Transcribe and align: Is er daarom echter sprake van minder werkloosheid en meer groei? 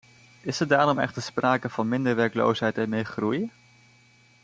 Is 0.41 0.59
er 0.59 0.67
daarom 0.67 0.99
echter 0.99 1.21
sprake 1.21 1.69
van 1.69 1.87
minder 1.89 2.15
werkloosheid 2.15 2.77
en 2.77 2.89
meer 2.89 3.05
groei? 3.05 3.51